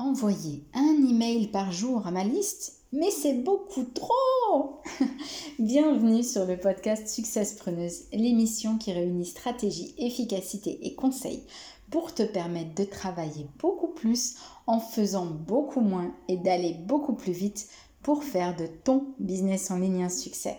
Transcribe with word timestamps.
envoyer 0.00 0.64
un 0.72 0.96
email 1.08 1.48
par 1.48 1.72
jour 1.72 2.06
à 2.06 2.10
ma 2.10 2.24
liste 2.24 2.78
mais 2.92 3.10
c'est 3.10 3.34
beaucoup 3.34 3.84
trop 3.84 4.80
Bienvenue 5.58 6.24
sur 6.24 6.46
le 6.46 6.56
podcast 6.56 7.06
Success 7.06 7.52
Preneuse, 7.52 8.04
l'émission 8.12 8.78
qui 8.78 8.92
réunit 8.92 9.26
stratégie, 9.26 9.94
efficacité 9.98 10.86
et 10.86 10.94
conseils 10.94 11.44
pour 11.90 12.14
te 12.14 12.22
permettre 12.22 12.74
de 12.74 12.84
travailler 12.84 13.46
beaucoup 13.58 13.88
plus 13.88 14.36
en 14.66 14.80
faisant 14.80 15.26
beaucoup 15.26 15.82
moins 15.82 16.14
et 16.28 16.38
d'aller 16.38 16.74
beaucoup 16.86 17.14
plus 17.14 17.32
vite 17.32 17.68
pour 18.02 18.24
faire 18.24 18.56
de 18.56 18.66
ton 18.66 19.04
business 19.18 19.70
en 19.70 19.78
ligne 19.78 20.04
un 20.04 20.08
succès. 20.08 20.56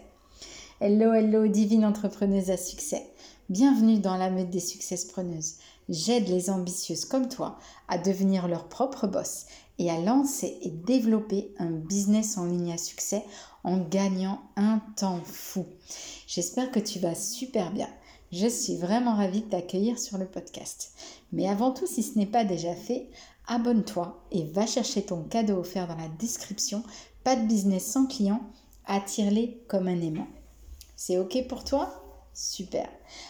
Hello, 0.80 1.14
hello, 1.14 1.48
divine 1.48 1.86
entrepreneuse 1.86 2.52
à 2.52 2.58
succès. 2.58 3.08
Bienvenue 3.50 4.00
dans 4.00 4.18
la 4.18 4.30
meute 4.30 4.50
des 4.50 4.62
successpreneuses. 4.62 5.56
J'aide 5.92 6.30
les 6.30 6.50
ambitieuses 6.50 7.04
comme 7.04 7.28
toi 7.28 7.60
à 7.90 7.98
devenir 7.98 8.48
leur 8.48 8.70
propre 8.70 9.08
boss 9.08 9.46
et 9.78 9.92
à 9.92 10.00
lancer 10.00 10.58
et 10.62 10.70
développer 10.70 11.54
un 11.60 11.70
business 11.70 12.38
en 12.38 12.46
ligne 12.46 12.72
à 12.72 12.78
succès 12.78 13.26
en 13.66 13.78
gagnant 13.78 14.42
un 14.56 14.82
temps 14.96 15.20
fou. 15.26 15.66
J'espère 16.28 16.72
que 16.72 16.80
tu 16.80 17.00
vas 17.00 17.14
super 17.14 17.74
bien. 17.74 17.90
Je 18.32 18.48
suis 18.48 18.78
vraiment 18.78 19.16
ravie 19.16 19.42
de 19.42 19.50
t'accueillir 19.50 20.00
sur 20.00 20.18
le 20.18 20.28
podcast. 20.28 20.94
Mais 21.34 21.50
avant 21.50 21.72
tout, 21.72 21.88
si 21.88 22.04
ce 22.04 22.18
n'est 22.18 22.26
pas 22.26 22.46
déjà 22.46 22.74
fait, 22.74 23.10
abonne-toi 23.48 24.24
et 24.32 24.46
va 24.46 24.66
chercher 24.66 25.02
ton 25.02 25.24
cadeau 25.24 25.58
offert 25.58 25.90
dans 25.90 25.98
la 25.98 26.08
description. 26.08 26.84
Pas 27.26 27.36
de 27.36 27.46
business 27.46 27.86
sans 27.86 28.06
client, 28.06 28.40
attire-les 28.86 29.62
comme 29.68 29.90
un 29.90 30.00
aimant. 30.00 30.28
C'est 30.96 31.18
OK 31.18 31.48
pour 31.50 31.66
toi? 31.66 32.01
Super. 32.34 32.90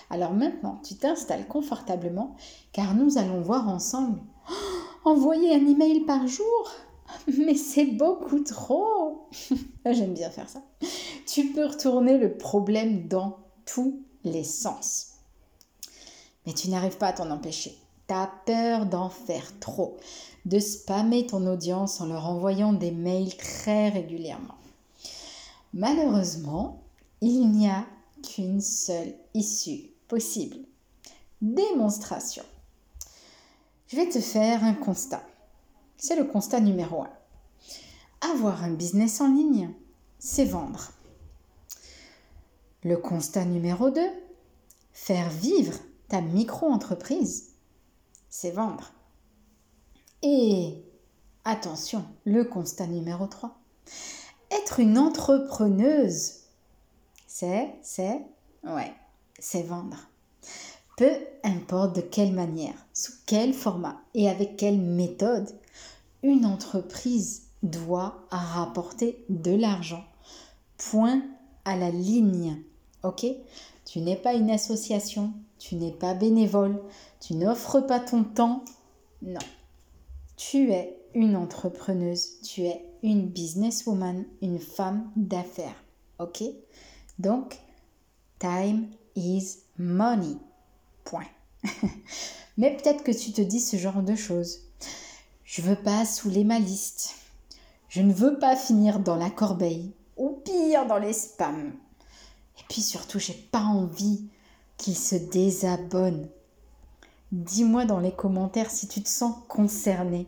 Alors 0.09 0.31
maintenant, 0.31 0.79
tu 0.83 0.95
t'installes 0.95 1.47
confortablement 1.47 2.35
car 2.71 2.93
nous 2.93 3.17
allons 3.17 3.41
voir 3.41 3.67
ensemble. 3.67 4.21
Oh, 4.49 5.09
envoyer 5.09 5.55
un 5.55 5.67
email 5.67 6.01
par 6.01 6.27
jour? 6.27 6.71
Mais 7.27 7.55
c'est 7.55 7.85
beaucoup 7.85 8.41
trop 8.41 9.27
J'aime 9.85 10.13
bien 10.13 10.29
faire 10.29 10.49
ça. 10.49 10.61
Tu 11.25 11.47
peux 11.47 11.65
retourner 11.65 12.17
le 12.17 12.37
problème 12.37 13.07
dans 13.07 13.37
tous 13.65 14.01
les 14.23 14.43
sens. 14.43 15.07
Mais 16.45 16.53
tu 16.53 16.69
n'arrives 16.69 16.97
pas 16.97 17.07
à 17.07 17.13
t'en 17.13 17.31
empêcher. 17.31 17.77
Tu 18.07 18.13
as 18.13 18.31
peur 18.45 18.85
d'en 18.85 19.09
faire 19.09 19.59
trop, 19.59 19.97
de 20.45 20.59
spammer 20.59 21.25
ton 21.25 21.45
audience 21.47 22.01
en 22.01 22.07
leur 22.07 22.27
envoyant 22.27 22.73
des 22.73 22.91
mails 22.91 23.35
très 23.37 23.89
régulièrement. 23.89 24.55
Malheureusement, 25.73 26.81
il 27.21 27.49
n'y 27.51 27.69
a 27.69 27.85
qu'une 28.21 28.61
seule 28.61 29.15
issue 29.33 29.91
possible. 30.07 30.57
Démonstration. 31.41 32.43
Je 33.87 33.95
vais 33.95 34.09
te 34.09 34.19
faire 34.19 34.63
un 34.63 34.73
constat. 34.73 35.23
C'est 35.97 36.15
le 36.15 36.23
constat 36.23 36.59
numéro 36.59 37.03
un. 37.03 37.09
Avoir 38.21 38.63
un 38.63 38.71
business 38.71 39.21
en 39.21 39.33
ligne, 39.33 39.73
c'est 40.19 40.45
vendre. 40.45 40.91
Le 42.83 42.97
constat 42.97 43.45
numéro 43.45 43.89
2, 43.89 44.01
faire 44.93 45.29
vivre 45.29 45.77
ta 46.07 46.21
micro-entreprise, 46.21 47.55
c'est 48.29 48.51
vendre. 48.51 48.93
Et 50.23 50.83
attention, 51.43 52.05
le 52.25 52.43
constat 52.43 52.87
numéro 52.87 53.27
3, 53.27 53.57
être 54.51 54.79
une 54.79 54.97
entrepreneuse, 54.97 56.40
c'est, 57.41 57.73
c'est, 57.81 58.21
ouais, 58.63 58.93
c'est 59.39 59.63
vendre. 59.63 59.97
Peu 60.95 61.09
importe 61.43 61.95
de 61.95 62.01
quelle 62.01 62.33
manière, 62.33 62.75
sous 62.93 63.13
quel 63.25 63.55
format 63.55 63.99
et 64.13 64.29
avec 64.29 64.57
quelle 64.57 64.79
méthode, 64.79 65.49
une 66.21 66.45
entreprise 66.45 67.47
doit 67.63 68.27
rapporter 68.29 69.25
de 69.29 69.55
l'argent. 69.55 70.03
Point 70.77 71.23
à 71.65 71.75
la 71.75 71.89
ligne. 71.89 72.61
Ok? 73.01 73.25
Tu 73.85 74.01
n'es 74.01 74.17
pas 74.17 74.35
une 74.35 74.51
association, 74.51 75.33
tu 75.57 75.77
n'es 75.77 75.93
pas 75.93 76.13
bénévole, 76.13 76.79
tu 77.19 77.33
n'offres 77.33 77.79
pas 77.79 77.99
ton 77.99 78.23
temps. 78.23 78.63
Non. 79.23 79.39
Tu 80.37 80.71
es 80.71 80.95
une 81.15 81.35
entrepreneuse, 81.35 82.39
tu 82.43 82.65
es 82.65 82.85
une 83.01 83.25
businesswoman, 83.25 84.25
une 84.43 84.59
femme 84.59 85.09
d'affaires. 85.15 85.83
Ok? 86.19 86.43
Donc, 87.19 87.59
time 88.39 88.87
is 89.15 89.59
money. 89.77 90.37
Point. 91.03 91.27
Mais 92.57 92.75
peut-être 92.77 93.03
que 93.03 93.11
tu 93.11 93.31
te 93.31 93.41
dis 93.41 93.59
ce 93.59 93.77
genre 93.77 94.01
de 94.01 94.15
choses. 94.15 94.59
Je 95.43 95.61
veux 95.61 95.75
pas 95.75 96.05
saouler 96.05 96.43
ma 96.43 96.59
liste. 96.59 97.15
Je 97.89 98.01
ne 98.01 98.13
veux 98.13 98.39
pas 98.39 98.55
finir 98.55 98.99
dans 98.99 99.17
la 99.17 99.29
corbeille 99.29 99.91
ou 100.15 100.41
pire 100.45 100.85
dans 100.85 100.97
les 100.97 101.13
spams. 101.13 101.73
Et 102.59 102.63
puis 102.69 102.81
surtout, 102.81 103.19
j'ai 103.19 103.33
pas 103.33 103.63
envie 103.63 104.27
qu'ils 104.77 104.97
se 104.97 105.15
désabonnent. 105.15 106.29
Dis-moi 107.31 107.85
dans 107.85 107.99
les 107.99 108.11
commentaires 108.11 108.71
si 108.71 108.87
tu 108.87 109.01
te 109.01 109.09
sens 109.09 109.35
concerné. 109.47 110.27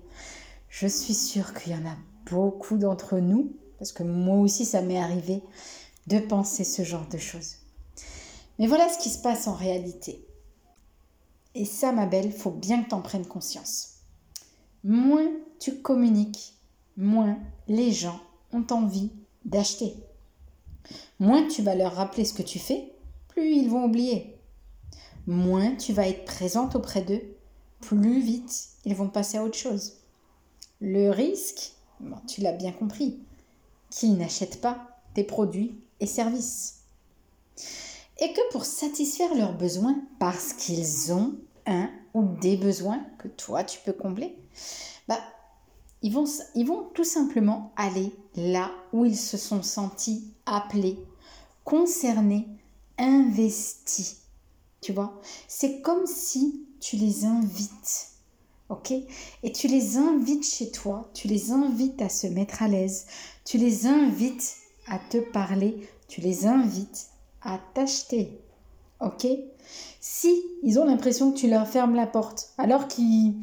Je 0.69 0.87
suis 0.87 1.13
sûre 1.13 1.53
qu'il 1.53 1.73
y 1.73 1.75
en 1.75 1.85
a 1.85 1.95
beaucoup 2.29 2.77
d'entre 2.77 3.19
nous, 3.19 3.53
parce 3.77 3.91
que 3.91 4.03
moi 4.03 4.37
aussi 4.37 4.65
ça 4.65 4.81
m'est 4.81 4.99
arrivé, 4.99 5.43
de 6.07 6.19
penser 6.19 6.63
ce 6.63 6.83
genre 6.83 7.07
de 7.07 7.17
choses. 7.17 7.57
Mais 8.59 8.67
voilà 8.67 8.89
ce 8.89 8.99
qui 8.99 9.09
se 9.09 9.21
passe 9.21 9.47
en 9.47 9.53
réalité. 9.53 10.25
Et 11.55 11.65
ça, 11.65 11.91
ma 11.91 12.05
belle, 12.05 12.31
faut 12.31 12.51
bien 12.51 12.83
que 12.83 12.89
tu 12.89 12.95
en 12.95 13.01
prennes 13.01 13.25
conscience. 13.25 13.99
Moins 14.83 15.31
tu 15.59 15.79
communiques, 15.81 16.55
moins 16.97 17.37
les 17.67 17.91
gens 17.91 18.19
ont 18.51 18.65
envie 18.71 19.11
d'acheter. 19.45 19.95
Moins 21.19 21.47
tu 21.47 21.61
vas 21.61 21.75
leur 21.75 21.95
rappeler 21.95 22.25
ce 22.25 22.33
que 22.33 22.41
tu 22.41 22.59
fais, 22.59 22.93
plus 23.29 23.55
ils 23.55 23.69
vont 23.69 23.85
oublier. 23.85 24.37
Moins 25.25 25.75
tu 25.75 25.93
vas 25.93 26.07
être 26.07 26.25
présente 26.25 26.75
auprès 26.75 27.01
d'eux, 27.01 27.21
plus 27.79 28.19
vite 28.19 28.69
ils 28.85 28.95
vont 28.95 29.07
passer 29.07 29.37
à 29.37 29.43
autre 29.43 29.57
chose. 29.57 29.93
Le 30.81 31.09
risque, 31.09 31.73
tu 32.27 32.41
l'as 32.41 32.51
bien 32.51 32.73
compris, 32.73 33.19
qu'ils 33.89 34.17
n'achètent 34.17 34.59
pas 34.59 34.99
tes 35.13 35.23
produits 35.23 35.79
services. 36.05 36.81
Et 38.19 38.31
que 38.33 38.51
pour 38.51 38.65
satisfaire 38.65 39.33
leurs 39.35 39.57
besoins, 39.57 39.95
parce 40.19 40.53
qu'ils 40.53 41.13
ont 41.13 41.35
un 41.65 41.89
ou 42.13 42.23
des 42.41 42.57
besoins 42.57 43.03
que 43.17 43.27
toi 43.27 43.63
tu 43.63 43.79
peux 43.85 43.93
combler, 43.93 44.37
bah, 45.07 45.19
ils, 46.01 46.11
vont, 46.11 46.25
ils 46.55 46.67
vont 46.67 46.89
tout 46.93 47.03
simplement 47.03 47.71
aller 47.75 48.11
là 48.35 48.71
où 48.91 49.05
ils 49.05 49.17
se 49.17 49.37
sont 49.37 49.63
sentis 49.63 50.27
appelés, 50.45 50.99
concernés, 51.63 52.47
investis. 52.97 54.17
Tu 54.81 54.93
vois? 54.93 55.19
C'est 55.47 55.81
comme 55.81 56.05
si 56.05 56.65
tu 56.79 56.97
les 56.97 57.25
invites. 57.25 58.09
Ok? 58.69 58.91
Et 59.43 59.51
tu 59.51 59.67
les 59.67 59.97
invites 59.97 60.45
chez 60.45 60.71
toi, 60.71 61.09
tu 61.13 61.27
les 61.27 61.51
invites 61.51 62.01
à 62.01 62.09
se 62.09 62.27
mettre 62.27 62.61
à 62.61 62.67
l'aise, 62.67 63.05
tu 63.45 63.57
les 63.57 63.87
invites 63.87 64.55
à 64.87 64.99
te 64.99 65.17
parler, 65.17 65.87
tu 66.07 66.21
les 66.21 66.45
invites 66.45 67.07
à 67.41 67.59
t'acheter. 67.73 68.39
Ok? 68.99 69.27
Si 69.99 70.43
ils 70.63 70.79
ont 70.79 70.85
l'impression 70.85 71.31
que 71.31 71.37
tu 71.37 71.49
leur 71.49 71.67
fermes 71.67 71.95
la 71.95 72.07
porte, 72.07 72.53
alors 72.57 72.87
qu'ils. 72.87 73.35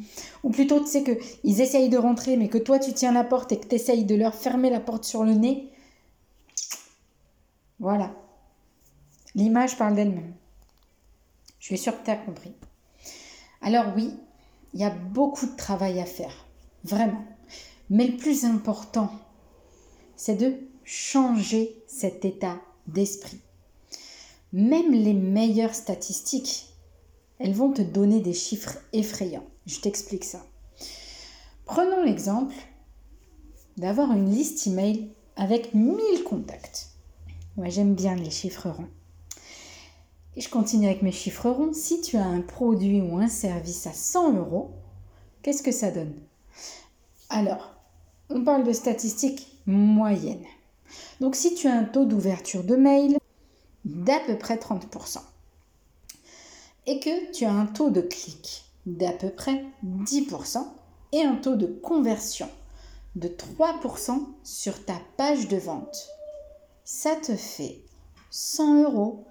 Ou 0.43 0.49
plutôt, 0.49 0.79
tu 0.79 0.87
sais 0.87 1.03
qu'ils 1.03 1.61
essayent 1.61 1.89
de 1.89 1.97
rentrer, 1.97 2.37
mais 2.37 2.49
que 2.49 2.57
toi 2.57 2.79
tu 2.79 2.93
tiens 2.93 3.11
la 3.11 3.23
porte 3.23 3.51
et 3.51 3.59
que 3.59 3.67
tu 3.67 3.75
essayes 3.75 4.05
de 4.05 4.15
leur 4.15 4.33
fermer 4.33 4.69
la 4.69 4.79
porte 4.79 5.03
sur 5.03 5.23
le 5.23 5.33
nez. 5.33 5.71
Voilà. 7.79 8.13
L'image 9.35 9.77
parle 9.77 9.95
d'elle-même. 9.95 10.33
Je 11.59 11.65
suis 11.65 11.77
sûre 11.77 11.99
que 11.99 12.05
tu 12.05 12.11
as 12.11 12.15
compris. 12.15 12.53
Alors 13.61 13.93
oui, 13.95 14.13
il 14.73 14.79
y 14.79 14.83
a 14.83 14.89
beaucoup 14.89 15.45
de 15.45 15.55
travail 15.55 15.99
à 15.99 16.05
faire. 16.05 16.45
Vraiment. 16.83 17.23
Mais 17.89 18.07
le 18.07 18.17
plus 18.17 18.45
important, 18.45 19.11
c'est 20.15 20.35
de 20.35 20.57
changer 20.93 21.81
cet 21.87 22.25
état 22.25 22.59
d'esprit. 22.85 23.39
Même 24.51 24.91
les 24.91 25.13
meilleures 25.13 25.73
statistiques, 25.73 26.65
elles 27.39 27.53
vont 27.53 27.71
te 27.71 27.81
donner 27.81 28.19
des 28.19 28.33
chiffres 28.33 28.77
effrayants. 28.91 29.47
Je 29.65 29.79
t'explique 29.79 30.25
ça. 30.25 30.45
Prenons 31.63 32.03
l'exemple 32.03 32.53
d'avoir 33.77 34.11
une 34.11 34.29
liste 34.35 34.67
email 34.67 35.13
avec 35.37 35.73
1000 35.73 36.25
contacts. 36.25 36.89
Moi, 37.55 37.69
j'aime 37.69 37.95
bien 37.95 38.15
les 38.15 38.29
chiffres 38.29 38.69
ronds. 38.69 38.89
Et 40.35 40.41
je 40.41 40.49
continue 40.49 40.87
avec 40.87 41.03
mes 41.03 41.13
chiffres 41.13 41.49
ronds. 41.49 41.71
Si 41.71 42.01
tu 42.01 42.17
as 42.17 42.25
un 42.25 42.41
produit 42.41 42.99
ou 42.99 43.17
un 43.17 43.29
service 43.29 43.87
à 43.87 43.93
100 43.93 44.33
euros, 44.33 44.71
qu'est-ce 45.41 45.63
que 45.63 45.71
ça 45.71 45.89
donne? 45.89 46.15
Alors, 47.29 47.77
on 48.29 48.43
parle 48.43 48.65
de 48.65 48.73
statistiques 48.73 49.47
moyennes. 49.65 50.45
Donc 51.19 51.35
si 51.35 51.55
tu 51.55 51.67
as 51.67 51.73
un 51.73 51.83
taux 51.83 52.05
d'ouverture 52.05 52.63
de 52.63 52.75
mail 52.75 53.17
d'à 53.85 54.19
peu 54.19 54.37
près 54.37 54.55
30% 54.55 55.19
et 56.87 56.99
que 56.99 57.31
tu 57.31 57.45
as 57.45 57.51
un 57.51 57.65
taux 57.65 57.89
de 57.89 58.01
clic 58.01 58.65
d'à 58.85 59.11
peu 59.11 59.29
près 59.29 59.63
10%, 59.85 60.65
et 61.11 61.23
un 61.23 61.35
taux 61.35 61.55
de 61.55 61.67
conversion 61.67 62.49
de 63.15 63.27
3% 63.27 64.25
sur 64.43 64.85
ta 64.85 64.99
page 65.17 65.47
de 65.47 65.57
vente, 65.57 66.09
ça 66.83 67.15
te 67.15 67.35
fait 67.35 67.81
100 68.29 68.83
euros. 68.83 69.25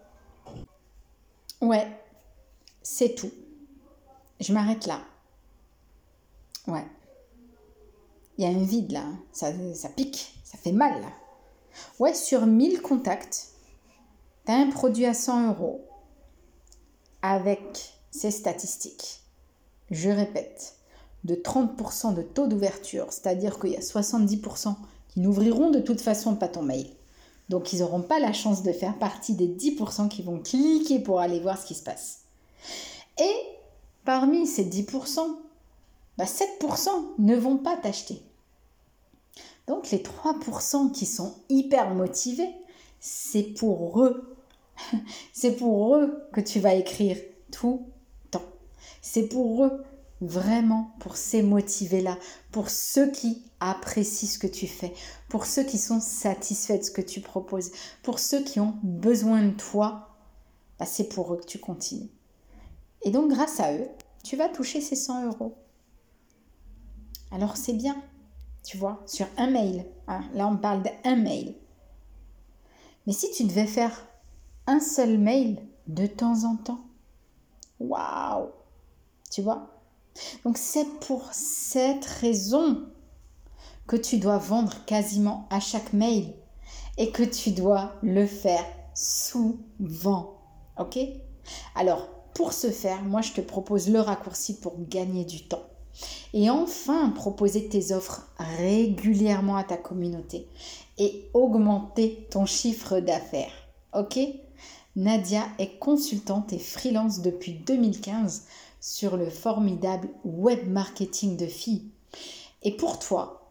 Ouais, 1.61 1.87
c'est 2.83 3.15
tout. 3.15 3.33
Je 4.39 4.53
m'arrête 4.53 4.87
là. 4.87 5.01
Ouais. 6.67 6.87
Il 8.37 8.45
y 8.45 8.47
a 8.47 8.51
un 8.51 8.63
vide 8.63 8.93
là. 8.93 9.05
Ça, 9.33 9.53
ça 9.75 9.89
pique. 9.89 10.39
Ça 10.45 10.59
fait 10.59 10.73
mal 10.73 11.01
là. 11.01 11.09
Ouais, 11.99 12.15
sur 12.15 12.47
1000 12.47 12.83
contacts, 12.83 13.49
tu 14.47 14.53
as 14.53 14.57
un 14.57 14.71
produit 14.71 15.07
à 15.07 15.15
100 15.15 15.49
euros 15.49 15.87
avec 17.23 17.95
ces 18.11 18.31
statistiques. 18.31 19.23
Je 19.91 20.11
répète, 20.11 20.77
de 21.25 21.35
30% 21.35 22.15
de 22.15 22.23
taux 22.23 22.47
d'ouverture, 22.47 23.07
c'est-à-dire 23.11 23.59
qu'il 23.59 23.71
y 23.71 23.77
a 23.77 23.81
70% 23.81 24.75
qui 25.09 25.21
n'ouvriront 25.21 25.71
de 25.71 25.81
toute 25.81 26.01
façon 26.01 26.37
pas 26.37 26.49
ton 26.49 26.63
mail. 26.63 26.87
Donc 27.49 27.73
ils 27.73 27.81
n'auront 27.81 28.03
pas 28.03 28.21
la 28.21 28.33
chance 28.33 28.63
de 28.63 28.73
faire 28.73 28.97
partie 28.99 29.35
des 29.35 29.49
10% 29.49 30.09
qui 30.09 30.23
vont 30.23 30.39
cliquer 30.39 31.01
pour 31.01 31.21
aller 31.21 31.41
voir 31.41 31.59
ce 31.59 31.67
qui 31.67 31.75
se 31.75 31.83
passe. 31.83 32.21
Et 33.19 33.35
parmi 34.05 34.47
ces 34.47 34.65
10%, 34.65 34.87
7% 34.87 35.27
bah, 36.17 36.25
ne 37.19 37.37
vont 37.37 37.57
pas 37.57 37.77
t'acheter. 37.77 38.23
Donc 39.67 39.91
les 39.91 39.99
3% 39.99 40.93
qui 40.93 41.07
sont 41.07 41.35
hyper 41.49 41.95
motivés, 41.95 42.55
c'est 42.99 43.43
pour 43.43 44.03
eux. 44.03 44.37
c'est 45.33 45.57
pour 45.57 45.97
eux 45.97 46.27
que 46.33 46.41
tu 46.41 46.61
vas 46.61 46.75
écrire 46.75 47.17
tout 47.51 47.87
le 48.25 48.31
temps. 48.31 48.49
C'est 49.01 49.29
pour 49.29 49.65
eux 49.65 49.85
vraiment 50.21 50.95
pour 51.01 51.17
ces 51.17 51.43
motivés-là, 51.43 52.19
pour 52.53 52.69
ceux 52.69 53.11
qui 53.11 53.43
apprécient 53.59 54.29
ce 54.29 54.39
que 54.39 54.47
tu 54.47 54.67
fais, 54.67 54.93
pour 55.29 55.47
ceux 55.47 55.65
qui 55.65 55.79
sont 55.79 56.01
satisfaits 56.01 56.79
de 56.79 56.83
ce 56.83 56.91
que 56.91 57.01
tu 57.01 57.21
proposes, 57.21 57.71
pour 58.03 58.19
ceux 58.19 58.43
qui 58.43 58.61
ont 58.61 58.75
besoin 58.83 59.43
de 59.43 59.55
toi, 59.57 60.17
bah, 60.79 60.87
c'est 60.87 61.09
pour 61.09 61.33
eux 61.33 61.39
que 61.39 61.47
tu 61.47 61.59
continues. 61.59 62.11
Et 63.03 63.11
donc 63.11 63.31
grâce 63.31 63.61
à 63.61 63.73
eux, 63.73 63.89
tu 64.23 64.37
vas 64.37 64.49
toucher 64.49 64.81
ces 64.81 64.97
100 64.97 65.27
euros. 65.27 65.57
Alors 67.31 67.57
c'est 67.57 67.73
bien, 67.73 67.97
tu 68.63 68.77
vois, 68.77 69.03
sur 69.07 69.27
un 69.37 69.51
mail. 69.51 69.87
Hein, 70.09 70.25
là 70.35 70.47
on 70.47 70.57
parle 70.57 70.83
d'un 70.83 71.17
mail. 71.17 71.55
Mais 73.07 73.13
si 73.13 73.31
tu 73.33 73.45
devais 73.45 73.67
faire 73.67 74.07
un 74.67 74.81
seul 74.81 75.19
mail 75.19 75.61
de 75.87 76.07
temps 76.07 76.45
en 76.45 76.57
temps, 76.57 76.85
waouh, 77.79 78.51
tu 79.31 79.43
vois, 79.43 79.71
donc 80.45 80.59
c'est 80.59 80.87
pour 81.01 81.33
cette 81.33 82.05
raison 82.05 82.87
que 83.87 83.97
tu 83.97 84.19
dois 84.19 84.39
vendre 84.39 84.85
quasiment 84.85 85.47
à 85.51 85.61
chaque 85.61 85.93
mail 85.93 86.35
et 86.99 87.11
que 87.11 87.23
tu 87.23 87.53
dois 87.53 87.95
le 88.03 88.27
faire 88.27 88.65
souvent. 88.95 90.39
OK? 90.79 90.99
Alors, 91.75 92.09
pour 92.35 92.53
ce 92.53 92.71
faire, 92.71 93.03
moi 93.03 93.23
je 93.23 93.33
te 93.33 93.41
propose 93.41 93.89
le 93.89 94.01
raccourci 94.01 94.61
pour 94.61 94.75
gagner 94.79 95.25
du 95.25 95.49
temps. 95.49 95.65
Et 96.33 96.51
enfin, 96.51 97.11
proposer 97.11 97.69
tes 97.69 97.93
offres 97.93 98.29
régulièrement 98.39 99.57
à 99.57 99.65
ta 99.65 99.77
communauté 99.77 100.47
et 100.99 101.29
augmenter 101.35 102.27
ton 102.31 102.47
chiffre 102.47 103.01
d'affaires. 103.01 103.53
OK? 103.95 104.19
Nadia 104.97 105.45
est 105.59 105.79
consultante 105.79 106.53
et 106.53 106.59
freelance 106.59 107.21
depuis 107.21 107.53
2015 107.53 108.47
sur 108.81 109.17
le 109.17 109.31
formidable 109.31 110.09
web 110.25 110.69
marketing 110.69 111.37
de 111.37 111.47
filles. 111.47 111.91
Et 112.63 112.77
pour 112.77 112.99
toi 112.99 113.51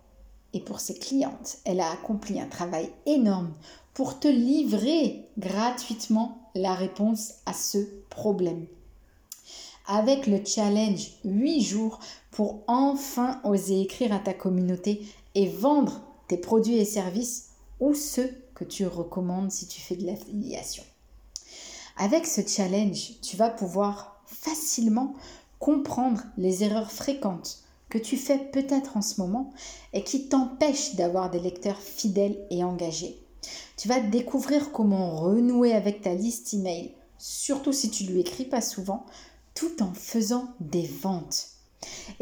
et 0.53 0.59
pour 0.59 0.79
ses 0.79 0.97
clientes, 0.97 1.57
elle 1.65 1.79
a 1.79 1.91
accompli 1.91 2.39
un 2.39 2.47
travail 2.47 2.89
énorme 3.05 3.53
pour 3.93 4.19
te 4.19 4.27
livrer 4.27 5.27
gratuitement 5.37 6.51
la 6.55 6.73
réponse 6.73 7.33
à 7.45 7.53
ce 7.53 7.77
problème. 8.09 8.65
Avec 9.91 10.27
le 10.27 10.45
challenge 10.45 11.13
8 11.25 11.61
jours 11.61 11.97
pour 12.29 12.59
enfin 12.67 13.41
oser 13.43 13.81
écrire 13.81 14.13
à 14.13 14.19
ta 14.19 14.35
communauté 14.35 15.01
et 15.33 15.47
vendre 15.47 16.01
tes 16.27 16.37
produits 16.37 16.77
et 16.77 16.85
services 16.85 17.47
ou 17.79 17.95
ceux 17.95 18.29
que 18.53 18.63
tu 18.63 18.85
recommandes 18.85 19.49
si 19.49 19.65
tu 19.65 19.81
fais 19.81 19.95
de 19.95 20.05
l'affiliation. 20.05 20.83
Avec 21.97 22.27
ce 22.27 22.41
challenge, 22.47 23.13
tu 23.23 23.35
vas 23.35 23.49
pouvoir 23.49 24.21
facilement 24.27 25.15
comprendre 25.57 26.21
les 26.37 26.63
erreurs 26.63 26.91
fréquentes 26.91 27.63
que 27.89 27.97
tu 27.97 28.15
fais 28.15 28.37
peut-être 28.37 28.95
en 28.95 29.01
ce 29.01 29.19
moment 29.19 29.51
et 29.93 30.03
qui 30.03 30.27
t'empêchent 30.27 30.93
d'avoir 30.97 31.31
des 31.31 31.39
lecteurs 31.39 31.81
fidèles 31.81 32.37
et 32.51 32.63
engagés. 32.63 33.19
Tu 33.75 33.87
vas 33.87 34.01
découvrir 34.01 34.71
comment 34.71 35.15
renouer 35.15 35.73
avec 35.73 36.01
ta 36.01 36.13
liste 36.13 36.53
email, 36.53 36.93
surtout 37.17 37.73
si 37.73 37.89
tu 37.89 38.03
lui 38.03 38.19
écris 38.19 38.45
pas 38.45 38.61
souvent, 38.61 39.07
tout 39.59 39.83
en 39.83 39.93
faisant 39.93 40.53
des 40.61 40.87
ventes. 40.87 41.47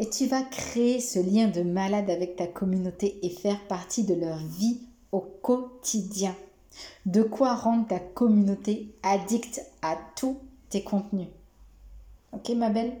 Et 0.00 0.10
tu 0.10 0.26
vas 0.26 0.42
créer 0.42 0.98
ce 0.98 1.20
lien 1.20 1.46
de 1.46 1.62
malade 1.62 2.10
avec 2.10 2.34
ta 2.34 2.48
communauté 2.48 3.16
et 3.22 3.30
faire 3.30 3.64
partie 3.68 4.02
de 4.02 4.14
leur 4.14 4.38
vie 4.38 4.80
au 5.12 5.20
quotidien. 5.20 6.34
De 7.06 7.22
quoi 7.22 7.54
rendre 7.54 7.86
ta 7.86 8.00
communauté 8.00 8.92
addicte 9.04 9.62
à 9.82 9.96
tous 10.16 10.36
tes 10.68 10.82
contenus. 10.82 11.28
Ok 12.32 12.48
ma 12.50 12.70
belle? 12.70 12.96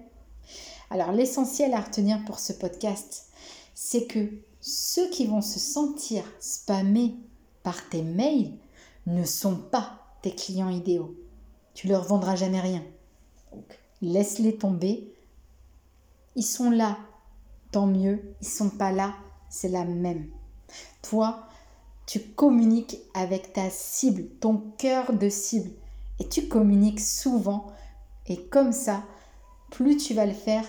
Alors 0.90 1.10
l'essentiel 1.10 1.74
à 1.74 1.80
retenir 1.80 2.24
pour 2.24 2.38
ce 2.38 2.52
podcast, 2.52 3.26
c'est 3.74 4.06
que 4.06 4.30
ceux 4.60 5.10
qui 5.10 5.26
vont 5.26 5.42
se 5.42 5.58
sentir 5.58 6.22
spammés 6.38 7.16
par 7.64 7.88
tes 7.88 8.02
mails 8.02 8.52
ne 9.06 9.24
sont 9.24 9.56
pas 9.56 9.98
tes 10.22 10.32
clients 10.32 10.70
idéaux. 10.70 11.16
Tu 11.74 11.88
leur 11.88 12.04
vendras 12.04 12.36
jamais 12.36 12.60
rien. 12.60 12.84
Laisse-les 14.02 14.56
tomber. 14.56 15.12
Ils 16.36 16.44
sont 16.44 16.70
là, 16.70 16.98
tant 17.72 17.86
mieux. 17.86 18.20
Ils 18.40 18.48
sont 18.48 18.70
pas 18.70 18.92
là, 18.92 19.14
c'est 19.48 19.68
la 19.68 19.84
même. 19.84 20.28
Toi, 21.02 21.46
tu 22.06 22.20
communiques 22.20 22.98
avec 23.14 23.52
ta 23.52 23.70
cible, 23.70 24.26
ton 24.40 24.62
cœur 24.78 25.12
de 25.12 25.28
cible. 25.28 25.70
Et 26.20 26.28
tu 26.28 26.48
communiques 26.48 27.00
souvent. 27.00 27.66
Et 28.26 28.44
comme 28.46 28.72
ça, 28.72 29.04
plus 29.70 29.96
tu 29.96 30.14
vas 30.14 30.26
le 30.26 30.32
faire, 30.32 30.64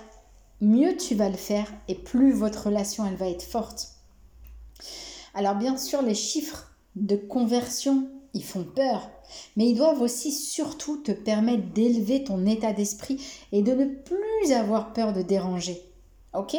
mieux 0.61 0.97
tu 0.97 1.15
vas 1.15 1.29
le 1.29 1.37
faire 1.37 1.71
et 1.87 1.95
plus 1.95 2.33
votre 2.33 2.67
relation 2.67 3.05
elle 3.05 3.15
va 3.15 3.29
être 3.29 3.43
forte. 3.43 3.95
Alors 5.33 5.56
bien 5.56 5.77
sûr, 5.77 6.01
les 6.01 6.15
chiffres 6.15 6.71
de 6.95 7.15
conversion, 7.15 8.09
ils 8.33 8.44
font 8.44 8.64
peur, 8.64 9.09
mais 9.56 9.69
ils 9.69 9.76
doivent 9.76 10.02
aussi 10.02 10.31
surtout 10.31 10.98
te 10.98 11.12
permettre 11.12 11.68
d'élever 11.74 12.24
ton 12.24 12.45
état 12.45 12.74
d'esprit 12.74 13.21
et 13.52 13.62
de 13.62 13.74
ne 13.74 13.86
plus 13.86 14.52
avoir 14.52 14.94
peur 14.94 15.14
de 15.14 15.21
déranger. 15.21 15.81
OK? 16.33 16.56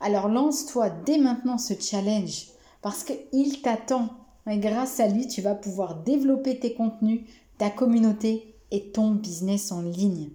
Alors 0.00 0.28
lance-toi 0.28 0.90
dès 0.90 1.18
maintenant 1.18 1.58
ce 1.58 1.74
challenge 1.78 2.48
parce 2.82 3.04
qu'il 3.04 3.62
t'attend. 3.62 4.10
Et 4.50 4.58
grâce 4.58 5.00
à 5.00 5.08
lui, 5.08 5.26
tu 5.26 5.42
vas 5.42 5.54
pouvoir 5.54 5.96
développer 5.96 6.58
tes 6.58 6.72
contenus, 6.72 7.22
ta 7.58 7.68
communauté 7.68 8.54
et 8.70 8.84
ton 8.84 9.10
business 9.10 9.72
en 9.72 9.82
ligne. 9.82 10.30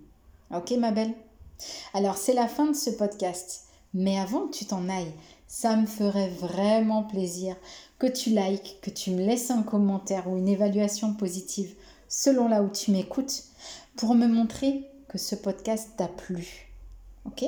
Ok 0.53 0.71
ma 0.71 0.91
belle? 0.91 1.13
Alors 1.93 2.17
c'est 2.17 2.33
la 2.33 2.47
fin 2.47 2.67
de 2.67 2.75
ce 2.75 2.89
podcast. 2.91 3.65
Mais 3.95 4.19
avant 4.19 4.47
que 4.47 4.55
tu 4.55 4.65
t'en 4.65 4.89
ailles, 4.89 5.13
ça 5.47 5.75
me 5.75 5.85
ferait 5.85 6.29
vraiment 6.29 7.03
plaisir 7.03 7.55
que 8.03 8.11
tu 8.11 8.31
likes, 8.31 8.79
que 8.81 8.89
tu 8.89 9.11
me 9.11 9.25
laisses 9.25 9.49
un 9.49 9.63
commentaire 9.63 10.27
ou 10.27 10.35
une 10.35 10.49
évaluation 10.49 11.13
positive 11.13 11.73
selon 12.09 12.49
là 12.49 12.61
où 12.61 12.67
tu 12.67 12.91
m'écoutes 12.91 13.45
pour 13.95 14.13
me 14.13 14.27
montrer 14.27 14.83
que 15.07 15.17
ce 15.17 15.35
podcast 15.35 15.91
t'a 15.95 16.09
plu. 16.09 16.69
Ok? 17.23 17.45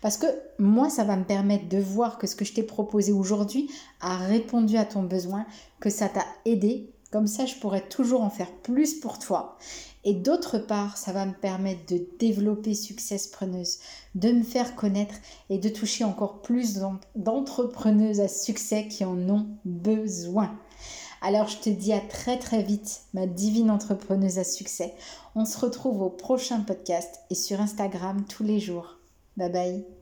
Parce 0.00 0.16
que 0.16 0.26
moi, 0.60 0.88
ça 0.88 1.02
va 1.02 1.16
me 1.16 1.24
permettre 1.24 1.68
de 1.68 1.78
voir 1.78 2.18
que 2.18 2.28
ce 2.28 2.36
que 2.36 2.44
je 2.44 2.52
t'ai 2.52 2.62
proposé 2.62 3.10
aujourd'hui 3.10 3.68
a 4.00 4.18
répondu 4.18 4.76
à 4.76 4.84
ton 4.84 5.02
besoin, 5.02 5.46
que 5.80 5.90
ça 5.90 6.08
t'a 6.08 6.26
aidé. 6.44 6.92
Comme 7.10 7.26
ça, 7.26 7.46
je 7.46 7.54
pourrais 7.56 7.88
toujours 7.88 8.22
en 8.22 8.30
faire 8.30 8.52
plus 8.62 9.00
pour 9.00 9.18
toi 9.18 9.58
et 10.04 10.14
d'autre 10.14 10.58
part, 10.58 10.96
ça 10.96 11.12
va 11.12 11.26
me 11.26 11.34
permettre 11.34 11.84
de 11.92 12.06
développer 12.18 12.74
Success 12.74 13.26
Preneuse, 13.26 13.78
de 14.14 14.32
me 14.32 14.42
faire 14.42 14.74
connaître 14.74 15.14
et 15.50 15.58
de 15.58 15.68
toucher 15.68 16.04
encore 16.04 16.40
plus 16.40 16.78
d'entrepreneuses 17.14 18.20
à 18.20 18.28
succès 18.28 18.88
qui 18.88 19.04
en 19.04 19.18
ont 19.28 19.46
besoin. 19.64 20.58
Alors 21.20 21.48
je 21.48 21.58
te 21.58 21.68
dis 21.68 21.92
à 21.92 22.00
très 22.00 22.38
très 22.38 22.62
vite, 22.62 23.02
ma 23.12 23.26
divine 23.26 23.70
entrepreneuse 23.70 24.38
à 24.38 24.44
succès. 24.44 24.94
On 25.34 25.44
se 25.44 25.58
retrouve 25.58 26.00
au 26.00 26.10
prochain 26.10 26.60
podcast 26.60 27.20
et 27.28 27.34
sur 27.34 27.60
Instagram 27.60 28.24
tous 28.28 28.44
les 28.44 28.60
jours. 28.60 28.98
Bye 29.36 29.50
bye. 29.50 29.97